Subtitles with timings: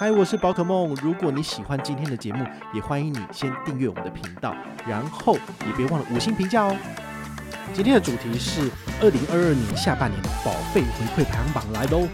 [0.00, 0.94] 嗨，我是宝可梦。
[1.02, 4.56] 如果你喜欢今天的节目，也欢迎你先订阅我们的频道，
[4.88, 5.34] 然后
[5.66, 6.74] 也别忘了五星评价哦。
[7.74, 8.70] 今天的主题是
[9.02, 12.08] 二零二二年下半年的保费回馈排行榜来喽。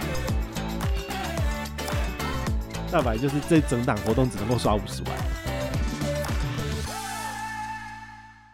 [2.91, 5.17] 大白就是这整档活动只能够刷五十万。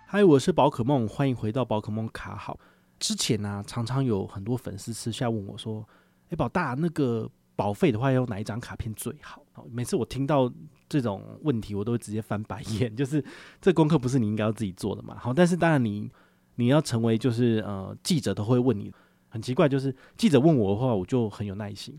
[0.09, 2.61] 嗨，我是宝可梦，欢迎回到宝可梦卡好。
[2.99, 5.89] 之前呢、常常有很多粉丝私下问我说
[6.29, 9.43] ：“哎，宝大那个。”保费的话，要用哪一张卡片最好？
[9.71, 10.51] 每次我听到
[10.89, 12.95] 这种问题，我都会直接翻白眼。
[12.97, 13.23] 就是
[13.61, 15.17] 这功课不是你应该要自己做的嘛？
[15.19, 16.11] 好，但是当然你
[16.57, 18.93] 你要成为就是呃记者都会问你，
[19.29, 21.95] 很奇怪，就是记者问我的话，我就很有耐心；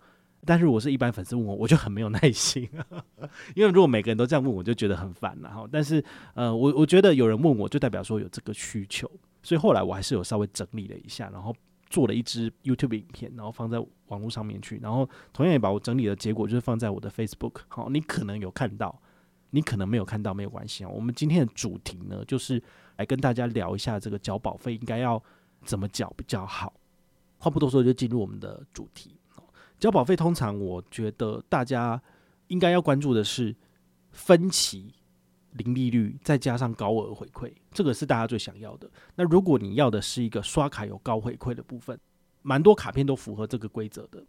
[0.45, 2.67] 但是我是一般粉丝问我，我就很没有耐心。
[3.55, 5.67] 因为如果每个人都这样问，我就觉得很烦了哈。
[5.71, 9.09] 但是呃，我我觉得有人问我就代表说有这个需求，
[9.43, 11.55] 所以后来我还是有稍微整理了一下，然后。
[11.93, 13.77] 做了一支 YouTube 影片，然后放在
[14.07, 17.57] 网络上面去，然后同样也把我整理的结果就是放在我的 Facebook。
[17.67, 18.99] 好，你可能有看到，
[19.51, 20.89] 你可能没有看到，没有关系啊。
[20.89, 22.59] 我们今天的主题呢，就是
[22.97, 25.21] 来跟大家聊一下这个缴保费应该要
[25.63, 26.73] 怎么缴比较好。
[27.37, 29.15] 话不多说，就进入我们的主题。
[29.79, 32.01] 缴保费通常我觉得大家
[32.47, 33.55] 应该要关注的是
[34.09, 34.95] 分期。
[35.53, 38.89] 零利率再加上高额回馈，这个是大家最想要的。
[39.15, 41.99] 那如果你要的是一个刷卡有高回馈的部分，
[42.41, 44.23] 蛮多卡片都符合这个规则的。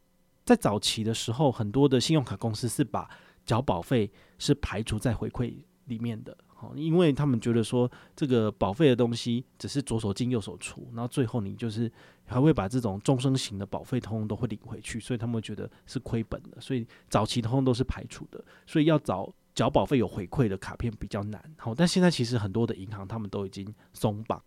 [0.45, 3.09] 在早期的时候，很多的信用卡公司是把
[3.47, 5.55] 缴保费是排除在回馈
[5.87, 11.91] 里面的，好，因为他们觉得说这个保费的东西只是左手进右手出，然后最后你就是
[12.27, 19.33] 还会把这种终身型的保费通通都会领回去，所以他们觉得是亏本的，所以早期通通都是排除的，所以要找。
[19.55, 24.43] 缴保费有回馈的卡片比较难，好，但现在其实很多的银行他们都已经松绑，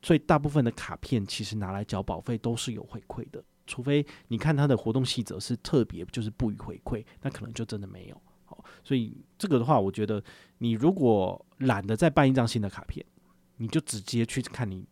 [0.00, 8.22] 所以大部分的卡片其实拿来缴保费都是有回馈的，除非你看它的活动细则是特别就是不予回馈，那可能就真的没有。
[8.46, 10.22] 好，所以这个的话，我觉得
[10.56, 13.04] 你如果懒得再办一张新的卡片，
[13.58, 14.86] 你就直接去看你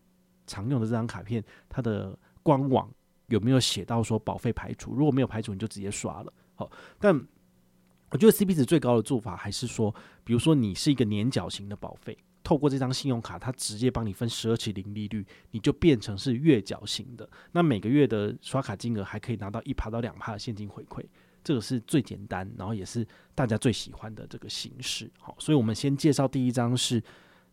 [0.46, 2.86] 常用的这张卡片，它的官网
[3.28, 6.30] 有没有写到说保费排除，如果没有排除，你就直接刷了。
[6.54, 7.26] 好，但。
[8.10, 17.28] 我觉得 CP 值最高的做法还是说，比如说你是一个年缴型的保费，透过这张信用卡，它直接帮你分十二期零利率，你就变成是月缴型的。
[17.52, 21.04] 那每个月的刷卡金额还可以拿到一趴到两趴的现金回馈，
[21.44, 25.10] 这个是最简单，然后也是大家最喜欢的这个形式。
[25.20, 27.02] 好，所以我们先介绍第一张是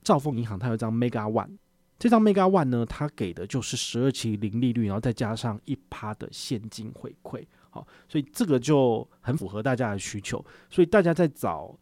[0.03, 1.57] 兆丰银行，它有一张 Mega One，
[1.99, 7.45] 这张 Mega One 呢，它给的就是十二期零利率，然后再加上一趴的现金回馈。
[7.75, 10.43] 好，所以这个就很符合大家的需求。
[10.69, 11.77] 所以大家在找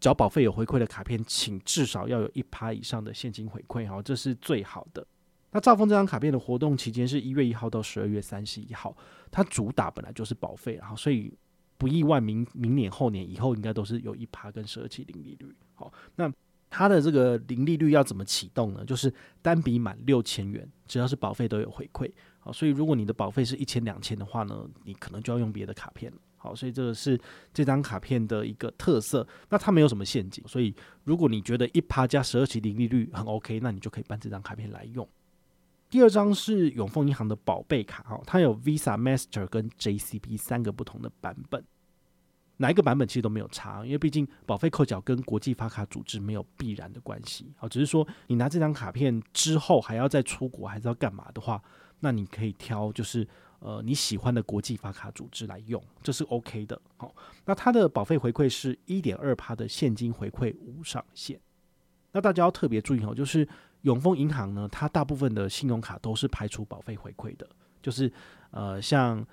[0.00, 5.06] 缴保费有回馈的卡片，请至少要有一趴以上的现金回馈，好，这是最好的。
[5.50, 8.96] 那兆丰这张卡片的活动期间是一月一号到十二月三十一号，
[9.30, 11.30] 它主打本来就是保费，然后所以
[11.76, 15.54] 不意外，明明年后年以后应该都是有一趴跟十二期零利率。
[15.74, 16.32] 好，那
[16.68, 18.84] 它的这个零利率要怎么启动呢？
[18.84, 22.10] 就是单笔满六千元，只要是保费都有回馈。
[22.38, 26.18] 好，所以如果你的保费是一千两千的话呢，你可能就要用别的卡片了。
[26.36, 27.18] 好，所以这个是
[27.52, 29.26] 这张卡片的一个特色。
[29.48, 30.74] 那它没有什么陷阱，所以
[31.04, 35.08] 如果你觉得一趴加十二期零利率很 OK，那你就可以办这张卡片来用。
[35.88, 41.64] 第二张是永丰银行的宝贝卡，哈，它有 Visa、Master 跟 JCB 三个不同的版本，
[42.58, 47.52] 哪一个版本其实都没有差，因为毕竟保费扣缴跟国际发卡组织没有必然的关系。
[47.56, 51.62] 好，只是说你拿这张卡片之后还要再出国，还是要干嘛的话。
[52.00, 53.26] 那你可以挑就是
[53.58, 56.78] 呃你喜欢的国际发卡组织来用，这是 OK 的。
[56.98, 57.14] 好，
[57.46, 61.40] 那它的保费回馈是一点二趴的现金回馈无上限。
[62.12, 63.48] 那大家要特别注意哦，就是
[63.82, 67.48] 永丰银行呢，它大部分的信用卡都是排除保费回馈的，
[67.82, 68.12] 就是
[68.50, 69.26] 呃像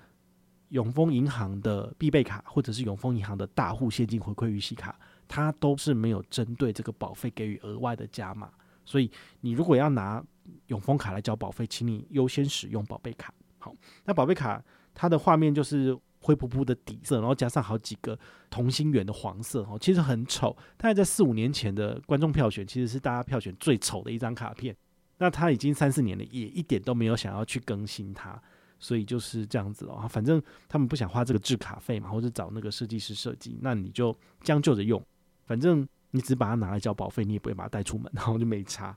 [0.70, 8.50] 永丰银行的必备卡或者是永丰银行的大户现金回馈预习卡，它都是没有针对这个保费给予额外的加码。
[8.84, 10.22] 所以你如果要拿
[10.66, 13.32] 永丰卡来交保费，请你优先使用宝贝卡。
[13.58, 13.74] 好，
[14.04, 14.62] 那宝贝卡
[14.92, 18.18] 它的画面就是灰扑扑的底色，然后加上好几个
[18.50, 20.54] 同心圆的黄色，哦，其实很丑。
[20.76, 24.76] 大概在四五年前的观众票选，其实是大家票选最丑的一张卡片。
[25.18, 28.40] 那它已经三四年了，也一点都没有想要去更新它。
[28.78, 30.06] 所以就是这样子哦。
[30.08, 35.02] 反正他们不想花这个制卡费嘛，或者找那个设计师设计，那你就将就着用。
[35.44, 38.96] 反正你只把它拿来交保费，你也不会把它带出门，然后就没差。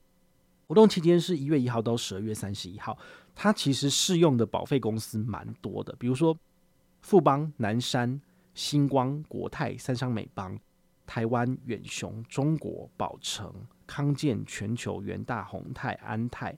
[0.68, 2.97] 活动期间是一月一号到十二月三十一号，
[3.33, 6.38] 它其实适用的保费公司蛮多的，比如说
[7.01, 8.21] 富邦、南山、
[8.53, 10.59] 星光、国泰、三商、美邦。
[11.09, 13.50] 台湾远雄、中国宝城、
[13.85, 16.53] 康健、全球、元大、宏泰、安泰，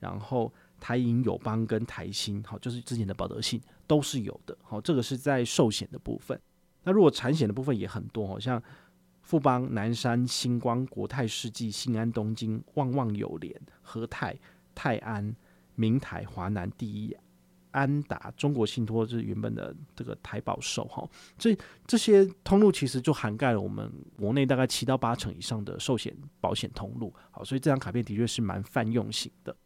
[0.00, 0.52] 然后
[0.84, 4.54] 台银友邦跟台新，好，就是之前的保德信都是有的。
[4.62, 6.38] 好，这个是在寿险的部分。
[6.82, 8.62] 那如果产险的部分也很多，好像
[9.22, 14.38] 富邦、南山、星光、国泰世纪、新安、东京、旺旺友联、和泰、
[14.74, 15.34] 泰安、
[15.74, 17.16] 明台、华南第一。
[17.70, 21.08] 安达、中国信托就是原本的这个台保寿哈，
[21.38, 27.12] 所以这些通路其实就涵盖了我们国内大概七到八成以上的寿险保险通路。
[27.30, 29.56] 好，所以这张卡片的确是蛮泛用型的。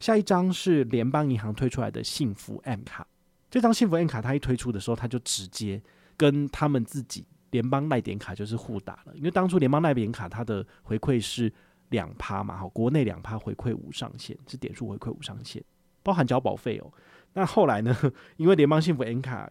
[0.00, 3.06] 下一张是联邦银行推出来的幸福 M 卡，
[3.50, 5.80] 这张幸福 M 卡它一推出的时候，它就直接
[6.16, 11.52] 跟他们自己联邦赖点卡就是互打了，因为当初联邦赖点卡它的回馈是
[11.90, 15.62] 两趴嘛，好，国内两趴回馈无上限，是点数回馈无上限，
[16.02, 16.92] 包含交保费哦。
[17.34, 17.96] 那后来呢？
[18.38, 19.48] 因为联邦幸福 M 卡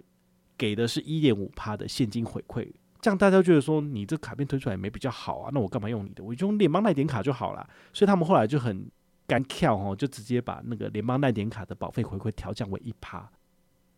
[0.58, 2.70] 给的是一点五趴的现金回馈，
[3.00, 5.50] 这样大家觉得说你这卡片推出来没比较好啊？
[5.54, 6.24] 那我干嘛用你的？
[6.24, 7.70] 我就用联邦赖点卡就好了。
[7.94, 8.90] 所以他们后来就很
[9.30, 13.32] 干跳哦，就直接把那个联邦耐点卡的保费回馈调降为一趴。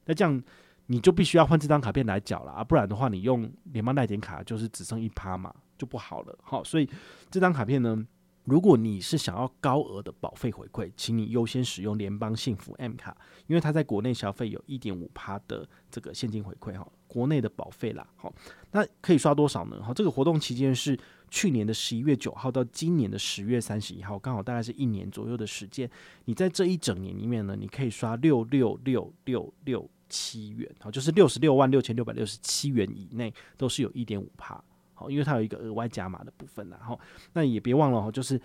[0.06, 0.44] 那这样
[0.88, 6.38] 你就必须要换这张卡片来缴了啊，不然的话你用联邦耐点卡就是只剩一趴嘛，就不好了。
[6.44, 6.88] 好，所以
[7.30, 8.06] 这张卡片呢。
[8.46, 13.16] 如果你是想要高额的保费回馈，请你优先使用联邦幸福 M 卡，
[13.48, 18.34] 因为它在国内消费有一点五趴的这个现金回馈哈，国内的保费啦，好，
[18.72, 19.82] 那可以刷多少呢？
[19.84, 20.98] 哈，这个活动期间是
[21.30, 25.90] 去年的十一月九号到今年的十月三十一号，刚好大概是一年左右的时间。
[26.26, 34.62] 你在这一整年里面呢，你可以刷六六六六六七元，好，就是六十六万六千六百六十七元以内都是有一点五趴。
[35.10, 37.00] 因为它有一个额外加码的部分，然后
[37.34, 38.40] 那也别忘了哈，就是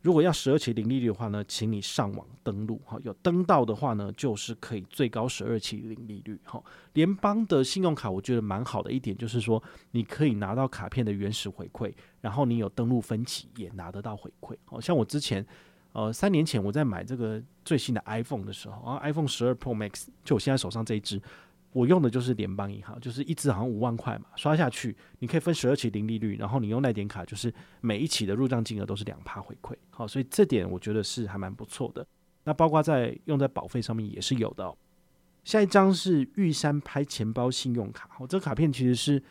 [0.00, 6.62] 如果要十二期零利率的话呢，请你上网登录哈，有登到的话呢，就是可以最高十二期零利率哈。
[6.92, 14.56] 联邦的信用卡我觉得蛮好的一点就是说，你可以拿到卡片的原始回馈，然后你有登录分期也拿得到回馈。
[14.64, 15.44] 好像我之前
[15.92, 21.20] 呃三年前我在买这个最新的 iPhone 的时候啊，iPhone 十二 Pro Max 就我现在手上这一支。
[21.72, 32.04] 我用的就是联邦银行，就是一支好像五万块嘛，刷下去你可以分十二期零利率，然后你用那点卡，就是每一期的入账金额都是两趴回馈，好，所以这点我觉得是还蛮不错的。
[32.44, 34.76] 那包括在用在保费上面也是有的哦。
[35.44, 39.22] 下一张是玉山拍钱包信用卡，好，这卡片其实是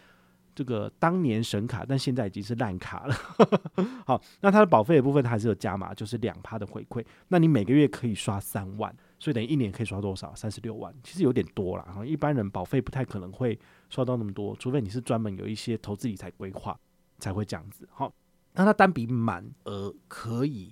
[0.54, 3.16] 这个当年神卡，但现在已经是烂卡了。
[4.06, 8.96] 好，那它的保费的部分它还是有加码，就是两趴的回馈，那你每个月可以刷三万。
[9.20, 10.34] 所以等于一年可以刷多少？
[10.36, 11.84] 三十六万，其实有点多了。
[11.88, 13.60] 然后一般人保费不太可能会
[13.90, 16.80] 刷到那么多，除非你是专门有一些投资理财规划
[17.18, 17.88] 才会这样子。
[17.92, 18.14] 好，
[18.54, 20.72] 那它单笔满额可以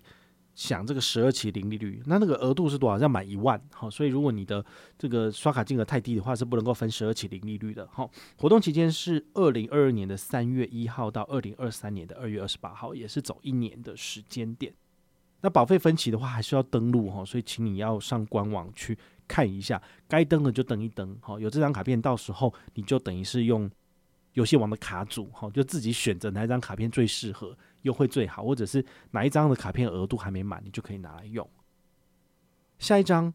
[0.53, 2.01] 享这个十二期零利率。
[2.05, 2.99] 那那个额度是多少？
[2.99, 3.59] 要满一万。
[3.73, 4.63] 好，所以如果你的
[4.97, 7.87] 这个刷卡金额太低的话，是不能够分十二期零利率的。
[7.91, 14.71] 好，活动期间是二零二二年的三月一号到二零二三年的二月二十八号，也是走一年的时间点。
[15.41, 18.97] 那保费分期的话，还是要登录哈，所以请你要上官网去
[19.27, 21.15] 看一下，该登的就登一登。
[21.21, 23.69] 好，有这张卡片，到时候你就等于是用
[24.33, 31.47] 游戏王的卡组，哈，就自己选择哪一张卡片最适合，优惠最好，或者是哪一张的卡片额度还没满，你就可以拿来用。
[32.79, 33.33] 下一张。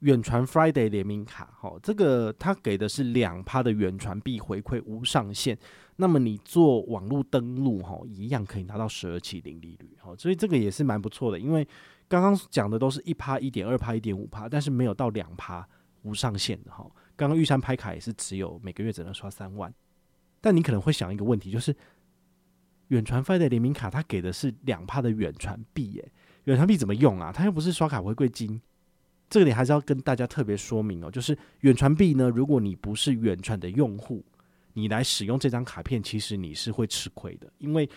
[0.00, 5.58] 远传 Friday 联名卡，好，这个它给的是两趴的远传币回馈无上限，
[5.96, 11.66] 那么你做网络登录，哈，一样可以拿到十二期零利率，哈，所以这个也是蛮不错的，因为
[12.06, 15.66] 刚刚讲的都是一趴、一点二趴、一点五趴，但是没有到两趴
[16.02, 16.86] 无上限的，哈。
[17.16, 19.72] 刚刚玉山拍卡也是只有每个月只能刷三万，
[20.40, 21.74] 但你可能会想一个问题，就是
[22.88, 26.12] 远传 Friday 联名卡它给的是两趴的远传币，耶，
[26.44, 27.32] 远传币怎么用啊？
[27.32, 28.60] 它又不是刷卡回馈金。
[29.28, 34.24] 这个点还是要跟大家特别说明哦，就是远传币呢，如果你不是远传的用户，
[34.76, 37.88] 你来使用这张卡片，其实你是会吃亏的，因为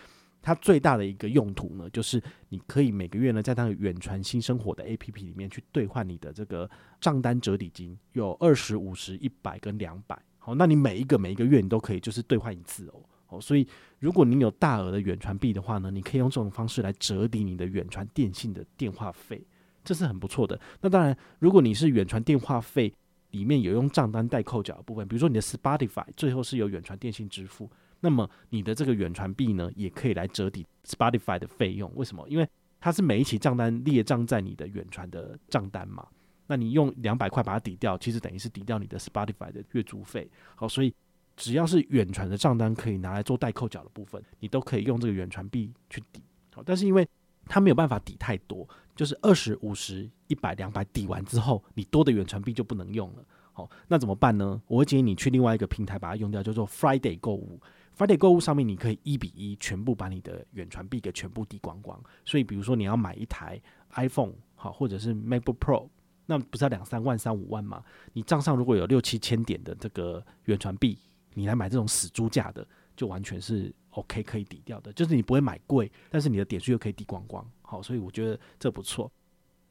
[0.42, 6.70] 它最大的一个用途呢，就是你可以每个月呢，在那个远传新生活的 APP 里面去兑换你的这个
[7.02, 13.68] 账单折抵金，有二十五十、一百跟两百，好，那你每一个每一个月你都可以就是兑换一次哦，哦，所以
[14.00, 19.46] 如果你有大额的远传币的话呢，你可以用这种方式来折抵你的远传电信的电话费。
[19.82, 20.60] 这是很不错的。
[20.82, 22.94] 那当然，如果你是远传电话费
[23.32, 27.70] 里面有用账单代扣缴的部分，比如说你的 Spotify 最后是由远传电信支付，
[28.00, 31.92] 那么你的这个远传币呢，也可以来折抵 Spotify 的费用。
[31.96, 32.28] 为什么？
[32.28, 32.48] 因为
[32.80, 36.08] 它是每一期账单列账在你的远传的账单嘛。
[36.48, 40.28] 那你用两百块把它抵掉，其实等于是抵掉你的 Spotify 的月租费。
[40.56, 40.92] 好，所以
[41.36, 46.24] 只要是远传的账单可以拿来做代扣缴的部分，你都可以用这个远传币去抵。
[46.52, 47.08] 好，但是因为
[47.50, 48.66] 它没有办法抵太多，
[48.96, 53.26] 就是二十五十一百两百抵完之后，你多的远传币就不能用了。
[53.52, 54.62] 好，那怎么办呢？
[54.68, 57.60] 我会建议你去另外一个平台把它用掉，叫做 Friday 购物。
[57.98, 62.02] Friday 购物上面，你可以一比一全部把你的远传币给全部抵光光。
[62.24, 63.60] 所以，比如说你要买一台
[63.96, 65.90] iPhone 好，或者是 MacBook Pro，
[66.26, 67.84] 那不是要两三万、三五万吗？
[68.14, 70.98] 你账上如果有六七千点的这个远传币，
[71.34, 72.66] 你来买这种死猪价的，
[73.00, 74.92] 就完全是 OK 可以抵掉的。
[74.92, 77.50] 就是你不会买贵，但是你的点数又可以抵光光。
[77.62, 79.10] 好，所以我觉得这不错。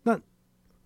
[0.03, 0.19] 那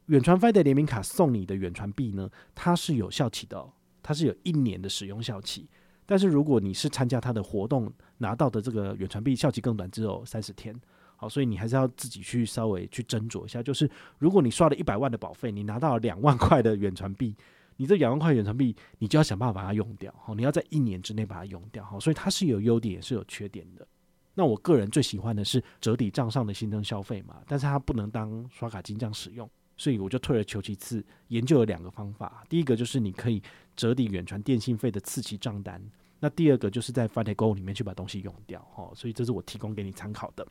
[0.06, 3.64] 远传飞的联名卡送你的远传币呢，它是有效期的，
[4.02, 5.70] 它是有一年的使用效期。
[6.04, 10.74] 但是如果你是参加它的活动拿到的这个远传币效期更短，只有三十天，
[11.14, 13.62] 好，所以你还是要自己去稍微去斟酌一下。
[13.62, 17.36] 就是如果你刷了一百万的保费，你拿到两万块的远传币，
[17.76, 23.86] 你这两万块远传币你就要想办法把它用掉，好，你要在一年之内把它用掉，好，所以它是有优点也是有缺点的。
[24.34, 29.48] 那我个人最喜欢的是折抵账上的新增消费嘛，但是它不能当刷卡金这样使用。
[29.76, 32.44] 所以我就退而求其次，研究了两个方法。
[32.48, 33.42] 第一个就是你可以
[33.74, 35.82] 折抵远传电信费的次期账单，
[36.20, 38.64] 那第二个就是在 Friday Go 里面去把东西用掉。
[38.76, 40.46] 哦，所以这是我提供给你参考的。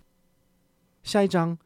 [1.04, 1.58] 下一张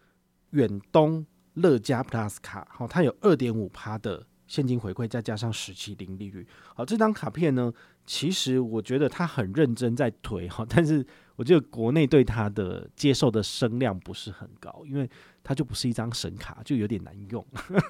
[0.52, 6.46] 远东乐家 Plus 卡，好，它有二点五趴的现金回馈，再加上十期零利率。
[6.74, 7.74] 好，这张卡片呢，
[8.06, 15.10] 其实我觉得他很认真在推哈，但是我觉得国内对它的接受的声量不是很高，因为
[15.44, 17.46] 它就不是一张神卡，就有点难用。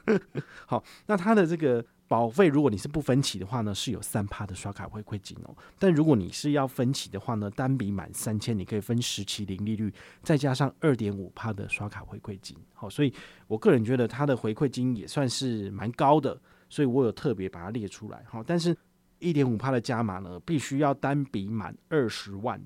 [0.65, 5.55] 好，那它的这个保费，如果你是不分期的话呢，是有三趴的刷卡回馈金哦。
[5.77, 12.57] 但如果你是要分期的话呢，单笔满三千，你可以分十期零利率，再加上二点五趴的刷卡回馈金。
[12.73, 13.13] 好，所以
[13.47, 18.23] 我个人觉得它的回馈金也算是蛮高的，所以我有特别把它列出来。
[18.27, 18.75] 好，但是。
[19.19, 22.61] 一点五趴的加码呢，必须要单笔满二十万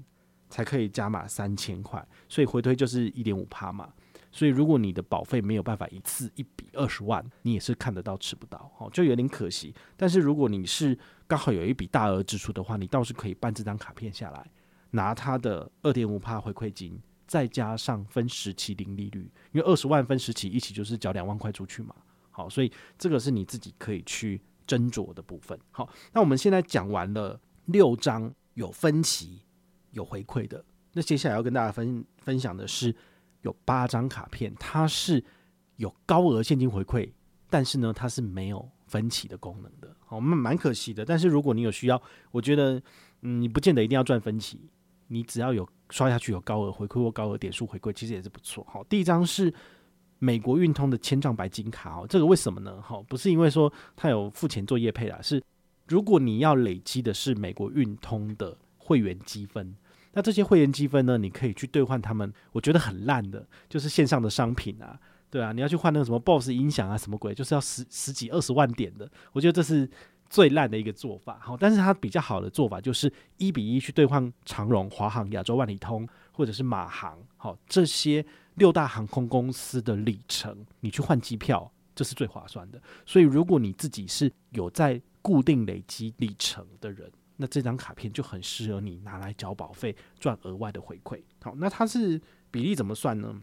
[0.50, 3.94] 才可以加码三千块，所以回推就是一点五趴嘛。
[4.32, 9.74] 所以如果你的保费没有办法一次一笔二十万，你也是看得到吃不到，哦，就有点可惜。
[9.96, 14.52] 但是如果你是刚好有一笔大额支出的话，你倒是可以办这张卡片下来，
[14.92, 21.96] 拿它的二点五趴回馈金，再加上分十期零利率，因为二十万分十期一起就是缴两万块出去嘛。
[22.30, 24.42] 好，所以这个是你自己可以去。
[24.70, 29.42] 斟酌的部分，好，那我们现在讲完了六张有分期
[29.92, 32.96] 有回馈的，那接下来要跟大家分分享的是
[33.42, 35.24] 有八张卡片，它是
[35.78, 37.10] 有高额现金回馈，
[37.50, 41.06] 但是呢，它是没有分期的功能的，好，蛮蛮可惜的。
[41.06, 42.82] 但是如果你有需要，我觉得，
[43.22, 44.70] 嗯，你不见得一定要赚分期，
[45.08, 48.66] 你只要有刷下去有高额回馈或高额点数回馈，其实也是不错。
[48.70, 49.54] 好，第一张是。
[50.22, 52.82] 美国运通的千帐白金卡哦，这个为什么呢？
[52.82, 55.42] 哈，不是因为说他有付钱做业配啦，是
[55.88, 58.58] 如果你要累积的是美国运通的
[58.90, 59.76] 会员积分，
[60.14, 69.88] 那这些会员积分呢，你可以去兑换他们，我觉得很烂的，就是线上的商品啊，对啊，你要去换那个什么 BOSS 音响啊，什么鬼，就是要十十几二十万点的，我觉得这是
[70.28, 71.38] 最烂的一个做法。
[71.40, 78.26] 好，但是它比较好的做法就是一比一去兑换长荣、华航、亚洲万里通或者是马航，好这些。
[78.56, 82.82] 六大航空公司的里程，你去换机票，这是最划算的。
[83.06, 87.10] 所以，如果你自己是有在固定累积里程的人，
[87.42, 91.24] 那这张卡片就很适合你拿来交保费，赚额外的回馈。
[91.42, 92.20] 好，那它是
[92.52, 93.42] 比例怎么算呢？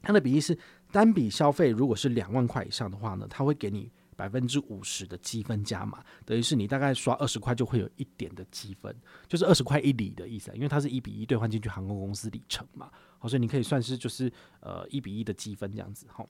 [0.00, 0.58] 它的比例是
[0.90, 12.90] 单笔消费，如果是两万块以上的话呢，它会给你百分之五十的积分加码，等于是你大概刷二十块就会有一点的积分，就是二十块一里的意思，因为它是一比一兑换进去航空公司里程嘛。
[13.18, 16.26] 好，所以你可以算是就是呃一比一的积分这样子哈，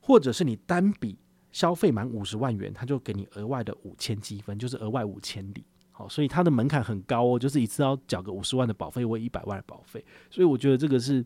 [0.00, 1.16] 或者是你单笔
[1.52, 5.64] 消费满五十万元，他就给你额外的五千积分，就是额外五千里。
[6.08, 10.04] 所以它的门槛很高哦，就是一次要缴个五十万的保费或一百万的保费。
[10.30, 11.24] 所以我觉得这个是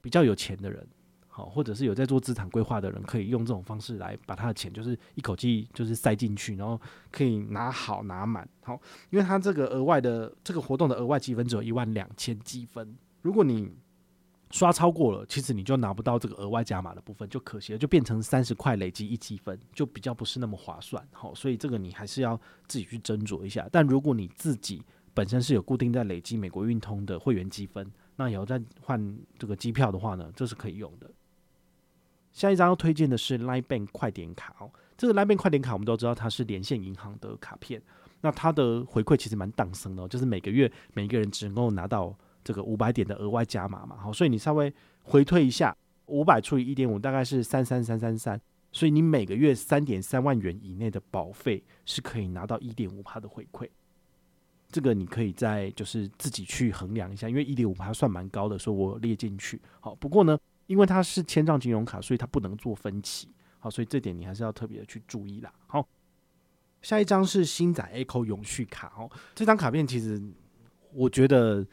[0.00, 0.86] 比较有钱的人，
[1.28, 8.48] 好，或者是有在做资产规划的人，可以用这种方式来把他的钱就是一口气就是塞进去，然后可以拿好拿满。
[8.62, 13.70] 好，因为他这个额外的这个活动的额外积分只有一万两千积分，如果你
[14.50, 21.06] 刷超过了，其实你就拿不到这个额外加码的部分，就可惜了，就变成三十块累积一积分，就比较不是那么划算。
[21.12, 23.68] 好，所以这个你还是要自己去斟酌一下。
[23.70, 24.82] 但如果你自己
[25.14, 31.08] 本身是有固定在累积美国运通的会员积分，那也要再换这个机票的话呢，这是可以用的。
[32.32, 37.80] 下一张要推荐的是 Line Bank 快点卡哦，这个 Line Bank 快点卡我们都知道它是连线银行的卡片，
[38.20, 42.18] 那它的回馈其实蛮荡生的，就是每个月每一个人只能够拿到。
[42.50, 45.72] 这个五百点的额外加码嘛，好，所以你稍微回退一下，
[46.06, 48.40] 五百除以一点五大概是三三三三三，
[48.72, 53.68] 所以你每个月三点三万元以内的保费是可以拿到一点五趴的回馈。
[54.68, 59.62] 这个你可以再就是自己去衡量一下，因为一点五趴算蛮高的，所以我列进去。
[59.78, 63.28] 好，不过呢，因为它是千账金融卡，所以它不能做分期。
[63.60, 65.52] 好，所以这点你还是要特别的去注意啦。
[65.68, 65.86] 好，
[66.82, 70.20] 下一张是星展 Echo 永续卡哦，这张卡片其实
[70.92, 71.64] 我觉得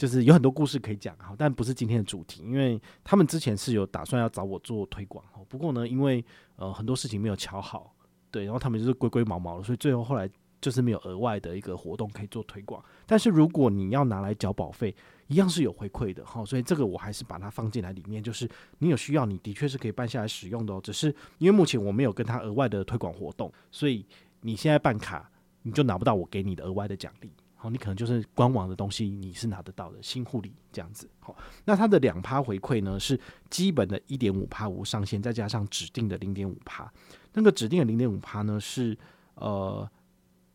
[0.00, 6.24] 就是有很多故事可以讲哈，但不是今天的主题，因为他们之前是有打算要找我做推广哦，不过呢，因为
[6.56, 7.94] 呃很多事情没有乔好，
[8.30, 10.26] 对，然后他们就是龟龟毛毛的，所以最后后来。
[10.62, 14.94] 就是没有额外的一个活动可以做推广，但是如果你要拿来缴保费，
[15.26, 18.22] 一样是有回馈的哈，所以这个我还是把它放进来里面。
[18.22, 20.78] 就是你有需要，你的确是可以办下来使用的哦。
[20.84, 24.04] 只是因为目前我没有跟他额外的推广活动，所以
[24.42, 25.30] 你现在办卡，
[25.62, 27.32] 你就拿不到我给你的额外的奖励。
[27.60, 31.08] 好，你可能就是官网的东西你是拿得到的，新护理这样子。
[31.20, 36.90] 好，那它的两趴回馈呢，是基本的一点五趴无上限，再加上指定的零点五趴。
[37.34, 38.96] 那个指定的零点五趴呢，是
[39.34, 39.88] 呃。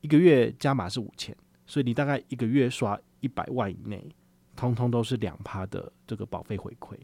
[0.02, 1.36] 一个月加码是五千，
[1.66, 4.08] 所以你大概一个月刷一百万以内，
[4.56, 6.96] 通通都是两趴的这个保费回馈。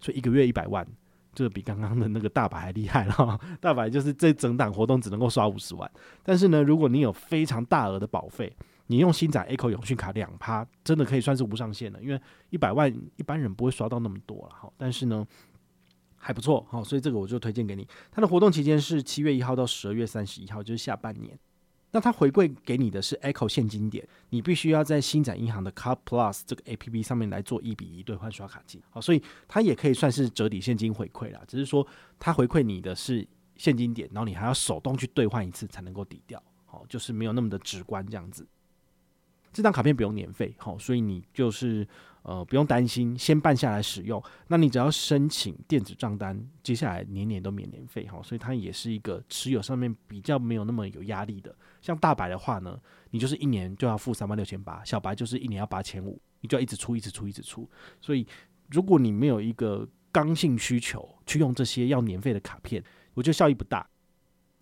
[0.00, 0.84] 所以一个月一百万，
[1.32, 3.38] 这个比刚刚的那个大白还厉害了。
[3.60, 5.88] 大白就是这整档活动只能够刷五十万，
[6.24, 8.52] 但是呢，如果你有非常大额的保费，
[8.86, 12.02] 你用星展 Echo 永续卡两趴，真的可以算是无上限了。
[12.02, 15.26] 因为一百万一般人不会刷到那么多了哈，但是呢
[16.16, 17.86] 还不错哈，所以这个我就推荐给你。
[18.10, 21.38] 它的活动期间是七月一号到十二月三十一号，就是下半年。
[21.92, 31.86] 那它回馈给你的是 Echo 现金点，你必须要在星展银行的 Card Plus 这个 APP 上面来做一比一兑换刷卡金，好，所以它也可以算是折抵现金回馈啦，只是说
[32.18, 33.24] 它回馈你的是
[33.56, 38.44] 现金点，然后你还要手动去兑换一次才能够抵掉，好，就是没有那么的直观这样子。
[39.54, 41.88] 这张卡片不用年费，好，所以你就是。
[42.24, 44.22] 呃，不用担心，先办下来使用。
[44.48, 51.54] 那你只要申请电子账单，接下来年年都免年费好，所以它也是一个持有上面比较没有那么有压力的。
[51.82, 52.80] 像大白的话呢，
[53.10, 57.68] 你就是一年就要付三万六千八，小白就是一年要八千五，你就要一直出，一直出，一直出。
[58.00, 58.26] 所以
[58.70, 63.86] 如果你没有一个刚性需求去用这些要年费的卡片，我觉得效益不大，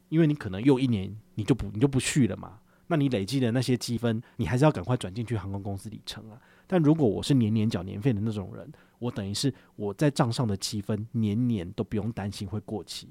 [0.08, 2.58] 因为你可能用一年你就不你就不续了嘛。
[2.92, 6.38] 那你累积的那些积分，你还是要赶快转进去航空公司里程啊。
[6.66, 13.08] 但如果我是年年缴年费的那种人，我等于是我在账上的积分年年都不用担心会过期。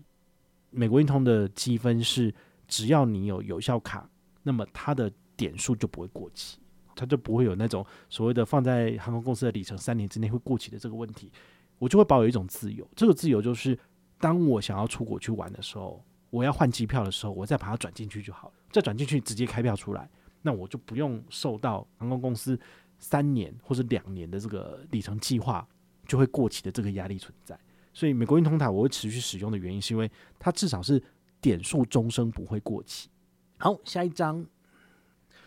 [0.70, 2.32] 美国运通的积分是
[2.68, 4.08] 只要你有有效卡，
[4.44, 6.60] 那么它的点数就不会过期，
[6.96, 11.32] 它就不会有那种所谓的放在航空公司的里程三年之内会过期的这个问题。
[11.80, 13.76] 我就会保有一种自由，这个自由就是
[14.20, 20.10] 当我想要出国去玩的时候，我要换机票的时候，我再把它转进去就好了，再转进去直接开票出来，
[20.42, 22.60] 那我就不用受到航空公司。
[23.04, 25.68] 三年或者两年的这个里程计划
[26.06, 27.60] 就会过期的这个压力存在，
[27.92, 31.02] 所以美国运通卡我会持续使用的原因，是因为它至少是
[31.42, 33.10] 点数终生不会过期。
[33.58, 34.46] 好，下一张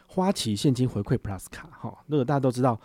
[0.08, 2.80] 花旗现金回馈 Plus 卡哈，那个大家都知道，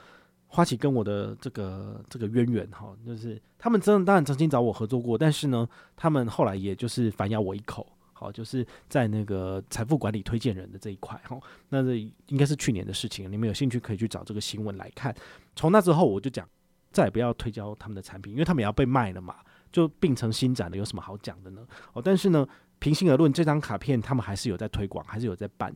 [0.51, 7.88] 花旗跟我的这个这个渊源哈，就是他们真的当然曾经找我合作过，但是呢，他们后来也就是反咬我一口。
[8.12, 11.95] 好，就是在那个财富管理推荐人的这一块，哈，那这
[12.27, 15.15] 应该是去年的事情，你们有兴趣可以去找这个新闻来看。
[15.55, 16.45] 从那之后，我就讲
[16.91, 19.38] 再也不要推销他们的产品，因为他们也要被卖了嘛，
[19.71, 21.65] 就并成新展了，有什么好讲的呢？
[21.93, 22.45] 哦，但是呢，
[22.79, 25.73] 平心而论，这张卡片他们还是有在推广，还是有在办，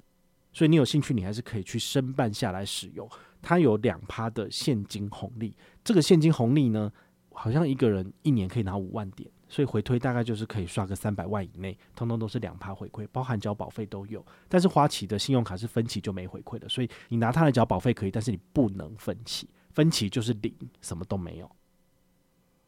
[0.52, 3.10] 所以你有兴趣，你还是可以去申办下来使用。
[3.44, 6.92] 它有两趴的现金红利，这个现金红利呢，
[7.32, 9.30] 好像一个人一年可以拿五万点。
[9.50, 14.26] 所以回推大概就是可以刷个三百万以内，通通都是两趴回馈，包含缴保费都有。
[14.50, 20.52] 但是花旗的信用卡是分期就没回馈的，所以你拿它来缴保费可以，但是你不能分期，分期就是零，
[20.82, 21.48] 什么都没有。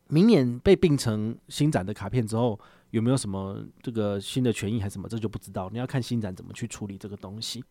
[0.10, 2.60] 明年被并成新展的卡片之后，
[2.92, 5.68] 有没有什么这个新的权益还是什么，这就不知道。
[5.72, 7.64] 你要看新展怎么去处理这个东西。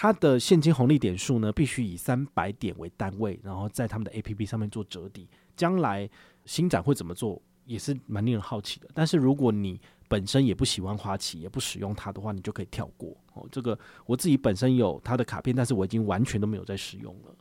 [0.00, 5.28] 它的现金红利点数呢，必须以三百点为单位，然后在他们的 APP 上面做折抵。
[5.56, 6.08] 将来
[6.44, 7.42] 新展会怎么做？
[7.64, 13.44] 也是蛮令人好奇的，但是如果你本身也不喜欢花旗，也不使用它的话，你就可以跳过哦。
[13.50, 17.34] 这个我自己本身有它的卡片，但是我已经完全都没有在使用了。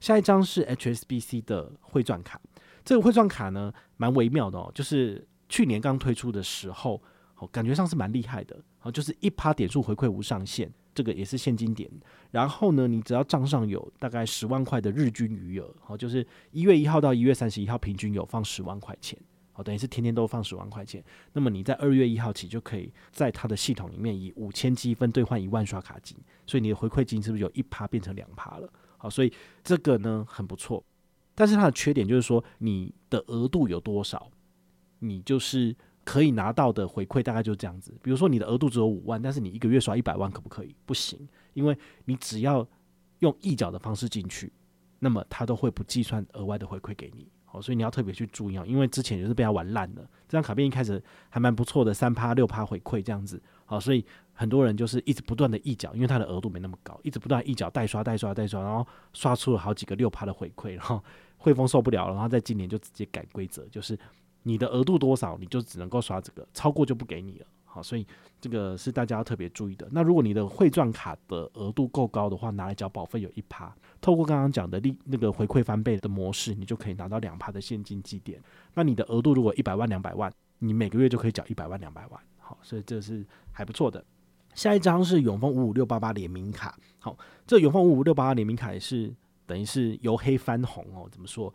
[0.00, 2.38] 下一张是 HSBC 的汇钻卡，
[2.84, 7.02] 这个汇钻卡呢蛮微妙的哦，就是去年刚推出的时候，
[7.38, 10.70] 哦，感觉上是蛮厉害的，哦，就是一趴点数回馈无上限。
[10.94, 11.90] 这个也是现金点，
[12.30, 19.18] 然后呢，你只要账上有大概十万块的日均余额，好，就是一月一号到一月三十一号平均有放十万块钱，
[19.52, 21.02] 好，等于是天天都放十万块钱。
[21.32, 28.72] 那么你在二月一号起就可以在它的系统里面以五千积分兑换一万刷卡金，所以你的回馈金是不是有一趴变成两趴了？
[28.96, 30.82] 好，所以这个呢很不错，
[31.34, 34.30] 但是它的缺点就是说你的额度有多少，
[35.00, 37.92] 你就是可以拿到的回馈大概就是这样子。
[38.02, 40.74] 比如说你的额度只有五万，但是你一个月刷一百万，可不可以？
[40.84, 42.66] 不行，因为你只要
[43.20, 44.52] 用一缴的方式进去，
[44.98, 47.26] 那么他都会不计算额外的回馈给你。
[47.44, 50.02] 好，所以你要特别去注意啊，因为之前也是被他玩烂了。
[50.28, 53.40] 这张卡片一开始还蛮不错的，三趴六趴回馈这样子。
[53.64, 61.02] 好，所以很多人就是一直不断的一缴，因为它的额度没那么高，一直不断一缴代刷代刷代刷，然后刷出了好几个六趴的回馈，然后
[61.38, 63.96] 汇丰受不了了，然后在今年就直接改规则，就是
[64.44, 67.46] 你的额度多少，你就只能够刷这个，超过就不给你了。
[67.64, 68.06] 好，所以
[68.40, 69.88] 这个是大家要特别注意的。
[69.90, 78.40] 那如果你的汇赚卡的额度够高的话，拿来缴保费有一趴，透过刚刚讲的利那个回馈翻倍的模式，你就可以拿到两趴的现金积点。
[78.74, 82.20] 那你的额度如果一百万两百万，你每个月就可以缴一百万两百万。
[82.38, 84.04] 好，所以这是还不错的。
[84.54, 86.78] 下一张是永丰五五六八八联名卡。
[87.00, 89.12] 好，这永丰五五六八八联名卡也是
[89.46, 91.08] 等于是由黑翻红哦。
[91.10, 91.52] 怎么说？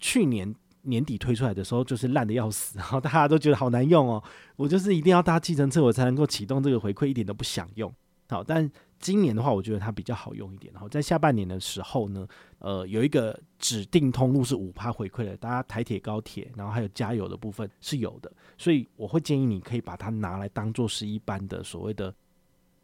[0.00, 0.52] 去年。
[0.82, 4.22] 年底推出来的时候就是烂得要死， 然后大家都觉得好难用哦。
[4.56, 7.92] 我就是一定要搭计程车我才能够启动这个回馈，一点都不想用。
[8.28, 10.72] 好，但今年的话，我觉得它比较好用一点。
[10.72, 12.26] 然后在下半年的时候呢，
[12.60, 22.14] 呃，有一个指定通路是五趴回馈的，大家台铁、高铁，然后还有加油的部分是有的，所以我会建议你可以把它拿来当做是一般的所谓的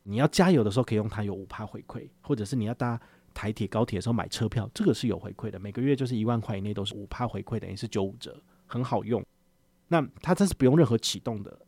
[0.02, 3.00] 你要加油的时候可以用它有五趴回馈，或者是你要搭。
[3.37, 9.22] 台铁、高铁的时候买车票，这个是有回馈的，每个月就是一万块以内都是五趴回馈，等于是九五折，很好用。
[9.88, 11.61] 那它这是不用任何启动的。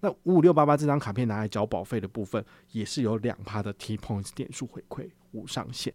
[0.00, 5.92] 那五五六八八这张卡片拿来缴保费的部分，也是有两趴的 T Points 点数回馈，无上限。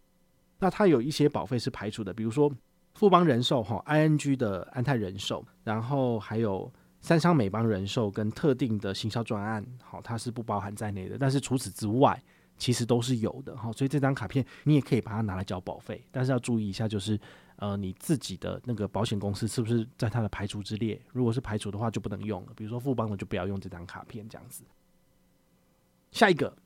[0.58, 2.52] 那它有一些保费是排除的，比如说
[2.94, 11.16] 富邦人寿哈，ING 的安泰人寿，然后还有三商美邦人寿跟特定的行销专案，好，它是不包含在内的。
[11.18, 12.22] 但是除此之外，
[12.58, 17.20] 其实都是有的哈，所以这张卡片你也可以把它拿来交保费，但是要注意一下，就是
[17.56, 20.98] 呃你自己的那个保险公司是不是在它的排除之列？
[21.12, 22.52] 如果是排除的话，就不能用了。
[22.56, 24.64] 比如说富邦的就不要用这张卡片这样子。
[26.12, 26.56] 下一个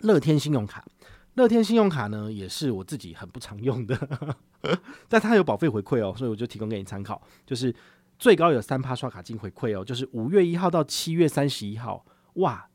[0.00, 0.84] 乐天信用卡，
[1.34, 4.36] 乐天信用卡呢也是我自己很不常用的，
[5.08, 7.72] 但它有保费回馈哦，所以我就提供给你参考，就是
[8.18, 12.04] 最高有三趴刷卡金回馈哦，就是五月一号到七月三十一号，
[12.34, 12.68] 哇，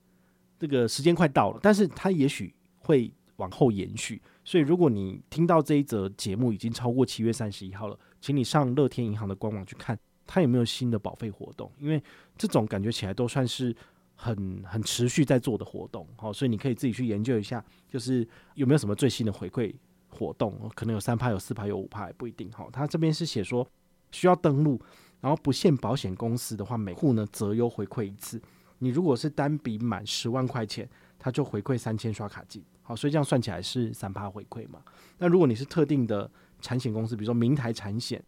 [0.58, 2.56] 这个时间快到了，但是它也许。
[2.82, 12.02] 会往后延续，所以如果你听到这一则节目已经超过七月三十一号了，请你上乐天银行的官网去看，它有没有新的保费活动，因为
[12.38, 13.76] 这种感觉起来都算是
[14.15, 19.74] 很很持续在做的活动，好，所以你可以自己去研究一下，就是有没有什么最新的回馈
[20.10, 22.52] 活动，可能有三趴、有四趴、有五趴，也不一定。
[22.52, 23.67] 好，它这边是写说
[24.12, 24.80] 需要登录，
[25.20, 28.39] 然后不限保险公司的话，每户呢择优回馈一次。
[28.84, 30.89] 你如果是单笔满十万块钱，
[31.24, 32.64] 它就回馈三千刷卡金。
[32.82, 34.82] 好，所以这样算起来是三趴回馈嘛？
[35.20, 36.28] 那如果你是特定的
[36.62, 38.20] 产险公司，比如说明台产险，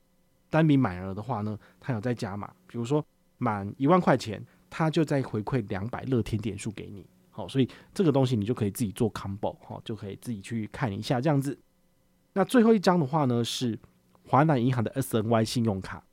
[0.48, 3.04] 单笔买额的话呢，它有再加码，比如说
[3.40, 7.04] 满一万块钱，它就再回馈两百乐天点数给你。
[7.32, 11.58] 好，所以这个东西你就可以自己做 combo，好，就可以自己去看一下这样子。
[12.34, 13.78] 那最后一张的话呢，是
[14.28, 16.04] 华南银行的 SNY 信用卡。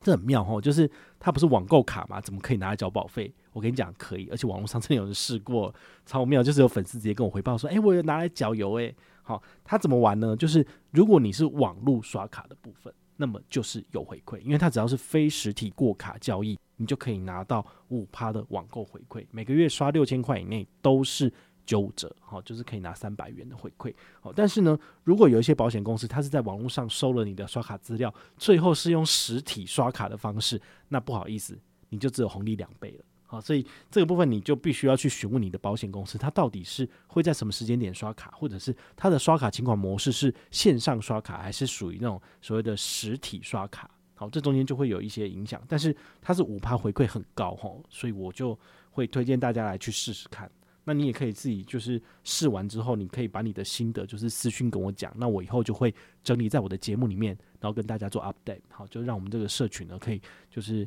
[0.00, 2.20] 这很妙哦，就是它不是网购卡嘛？
[2.20, 3.34] 怎么可以拿来交保费？
[3.54, 6.42] 我跟你讲，可以，而且网络上真的有人试过，超妙。
[6.42, 10.36] 就是有粉丝直接跟我回报说：“哎，我有拿来缴油。”哎，好，它怎么玩呢？
[10.36, 21.32] 就是如果你是网络刷卡的部分，那么就是有回馈，因为它只要是非实体过卡交易，你就可以拿到五趴的网购回馈，每个月刷六千块以内都是。
[21.66, 23.90] 九五折，好，就是可以拿三百元的回馈，
[24.20, 48.56] 好，但是呢，如果有一些保险公司，它是在网络上收了你的刷卡资料，最后是用实体刷卡的方式，那不好意思，你就只有红利两倍了，好，所以这个部分你就必须要去询问你的保险公司，它到底是会在什么时间点刷卡，或者是它的刷卡情况模式是线上刷卡，还是属于那种所谓的实体刷卡，好，这中间就会有一些影响，但是它是五趴回馈很高哈，所以我就
[48.90, 50.50] 会推荐大家来去试试看。
[50.86, 60.86] 那你也可以自己就是试完之后，你可以把你的心得就是私讯跟我讲，那我以后就会整理在我的节目里面，然后跟大家做 update，好，就让我们这个社群呢可以就是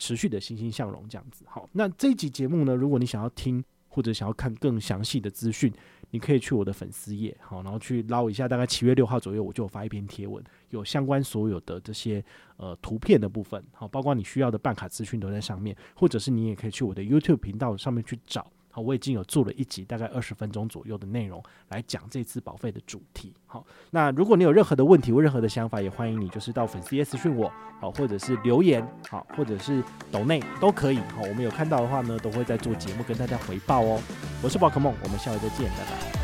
[0.00, 1.44] 持续的欣欣向荣这样子。
[1.46, 5.72] 好，那这一集节目呢，如果你想要听或者想要看更详细的资讯，
[6.10, 12.24] 你可以去我的粉丝页，好，然后去捞一下，大概七月六号左右我就有发一篇贴文，有相关所有的这些
[12.56, 18.50] 呃图片的部分，好，包括你需要的办卡资讯都在上面，或者是你也可以去我的 YouTube 频道上面去找。
[18.70, 23.34] 好，我已经有做了一集，大概二十分钟左右的内容来讲这次保费的主题。
[23.46, 30.98] 好，那如果你有任何的问题或任何的想法，也欢迎你就是到粉丝页私讯我，好，或者是留言，好，或者是抖内都可以。
[31.16, 34.00] 好，我们有看到的话呢，都会在做节目跟大家回报哦。
[34.42, 36.19] 我是宝可梦，我们下回再见，拜拜。